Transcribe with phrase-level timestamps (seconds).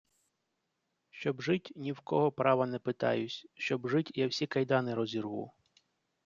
[1.09, 5.53] Щоб жить– ні в кого права не питаюсь, Щоб жить– я всі кайдани розірву